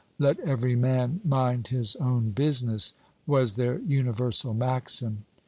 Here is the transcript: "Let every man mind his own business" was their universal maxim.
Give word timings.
"Let 0.17 0.39
every 0.39 0.75
man 0.75 1.21
mind 1.23 1.67
his 1.67 1.95
own 1.97 2.31
business" 2.31 2.93
was 3.27 3.55
their 3.55 3.77
universal 3.81 4.51
maxim. 4.55 5.25